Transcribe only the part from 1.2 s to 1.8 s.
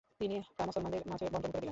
বন্টন করে দিলেন।